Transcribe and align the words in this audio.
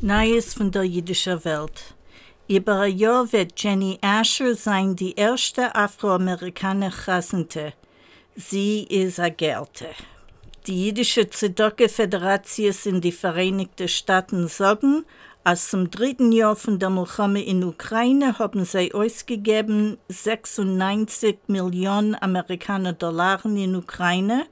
Neues 0.00 0.54
von 0.54 0.72
der 0.72 0.82
jüdischen 0.82 1.44
Welt. 1.44 1.94
Über 2.48 2.80
ein 2.80 2.98
Jahr 2.98 3.32
wird 3.32 3.52
Jenny 3.62 3.96
Asher 4.02 4.56
sein 4.56 4.96
die 4.96 5.14
erste 5.14 5.72
afroamerikanische 5.74 7.04
Chassente. 7.04 7.72
Sie 8.34 8.82
ist 8.82 9.20
eine 9.20 9.30
Gerte. 9.30 9.90
Die 10.66 10.88
jüdische 10.88 11.30
Tzedake-Föderation 11.30 12.74
in 12.84 13.00
die 13.00 13.12
Vereinigten 13.12 13.86
Staaten 13.86 14.48
sagen, 14.48 15.04
als 15.44 15.70
zum 15.70 15.88
dritten 15.88 16.32
Jahr 16.32 16.56
von 16.56 16.80
der 16.80 16.90
Milchame 16.90 17.44
in 17.44 17.62
Ukraine 17.62 18.38
haben 18.40 18.64
sie 18.64 18.92
ausgegeben 18.92 19.98
96 20.08 21.38
Millionen 21.46 22.16
Amerikaner 22.20 22.94
Dollar 22.94 23.44
in 23.44 23.76
Ukraine 23.76 24.46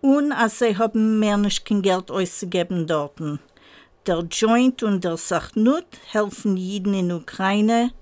und 0.00 0.32
als 0.32 0.60
sie 0.60 0.78
haben 0.78 1.20
mehr 1.20 1.36
nicht 1.36 1.66
kein 1.66 1.82
Geld 1.82 2.10
ausgegeben 2.10 2.86
dorten. 2.86 3.38
Der 4.06 4.18
Joint 4.28 4.82
und 4.82 5.04
der 5.04 5.16
Sachnut 5.16 5.86
helfen 6.10 6.56
Jeden 6.56 6.92
in 6.92 7.12
Ukraine 7.12 7.92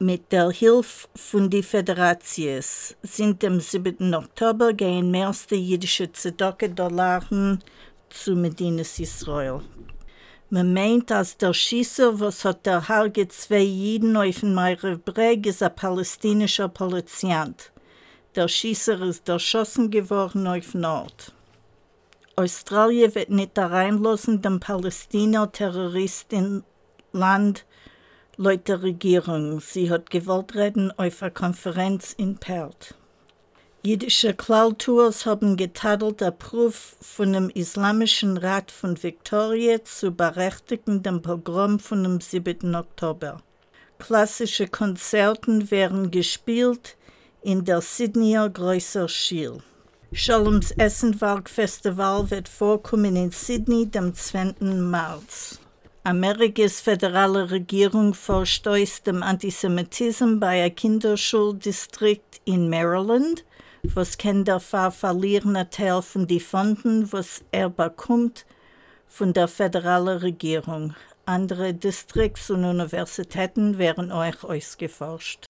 mit 0.00 0.32
der 0.32 0.50
Hilfe 0.50 1.06
von 1.14 1.48
den 1.48 1.62
Föderations. 1.62 2.96
Sind 3.00 3.44
am 3.44 3.60
7. 3.60 4.12
Oktober 4.12 4.72
gehen 4.72 5.12
mehrste 5.12 5.54
jüdische 5.54 6.10
Zedake-Dollaren 6.10 7.60
zu 8.08 8.34
Medinas 8.34 8.98
Israel. 8.98 9.60
Man 10.48 10.74
meint, 10.74 11.12
als 11.12 11.36
der 11.36 11.54
Schießer, 11.54 12.18
was 12.18 12.44
hat 12.44 12.66
der 12.66 12.88
Harge 12.88 13.28
zwei 13.28 13.60
Jiden 13.60 14.16
auf 14.16 14.40
dem 14.40 14.56
Breg, 15.04 15.46
ist 15.46 15.62
ein 15.62 15.72
palästinischer 15.72 16.68
Polizist. 16.68 17.70
Der 18.34 18.48
Schießer 18.48 19.00
ist 19.02 19.28
erschossen 19.28 19.88
geworden 19.88 20.48
auf 20.48 20.74
Nord. 20.74 21.32
Australien 22.36 23.14
wird 23.14 23.30
nicht 23.30 23.58
reinlassen, 23.58 24.42
den 24.42 24.60
Palästina-Terroristen 24.60 26.64
Land 27.12 27.66
laut 28.36 28.68
der 28.68 28.82
Regierung. 28.82 29.60
Sie 29.60 29.90
hat 29.90 30.10
gewollt 30.10 30.54
reden 30.54 30.92
auf 30.96 31.22
einer 31.22 31.30
Konferenz 31.30 32.12
in 32.12 32.36
Perth. 32.36 32.94
Jüdische 33.82 34.34
Klautours 34.34 35.24
haben 35.24 35.56
getadelt 35.56 36.20
der 36.20 36.32
Proof 36.32 36.96
von 37.00 37.32
dem 37.32 37.48
Islamischen 37.48 38.36
Rat 38.36 38.70
von 38.70 39.02
Victoria 39.02 39.82
zu 39.84 40.10
berechtigen 40.10 41.02
dem 41.02 41.22
Pogrom 41.22 41.78
von 41.78 42.02
dem 42.02 42.20
7. 42.20 42.74
Oktober. 42.74 43.40
Klassische 43.98 44.68
Konzerten 44.68 45.70
werden 45.70 46.10
gespielt 46.10 46.96
in 47.42 47.64
der 47.64 47.80
Sydneyer 47.80 48.50
Größer 48.50 49.08
Schiel. 49.08 49.62
Shalom's 50.12 50.72
Essenwalk 50.72 51.48
Festival 51.48 52.28
wird 52.32 52.48
vorkommen 52.48 53.14
in 53.14 53.30
Sydney 53.30 53.86
dem 53.86 54.12
2. 54.12 54.54
März. 54.60 55.60
Amerikas 56.02 56.80
föderale 56.80 57.48
Regierung 57.52 58.12
verstößt 58.12 59.06
dem 59.06 59.22
Antisemitismus 59.22 60.40
bei 60.40 60.64
einem 60.64 60.74
Kinderschuldistrikt 60.74 62.40
in 62.44 62.68
Maryland, 62.68 63.44
was 63.84 64.18
Kinder 64.18 64.58
verlieren 64.58 65.54
einen 65.54 65.70
Teil 65.70 66.02
von 66.02 66.26
den 66.26 66.40
Fonden, 66.40 67.12
was 67.12 67.44
er 67.52 67.70
bekommt 67.70 68.46
von 69.06 69.32
der 69.32 69.46
föderalen 69.46 70.18
Regierung. 70.18 70.94
Andere 71.24 71.72
Distrikte 71.72 72.54
und 72.54 72.64
Universitäten 72.64 73.78
werden 73.78 74.10
euch 74.10 74.42
ausgeforscht. 74.42 75.49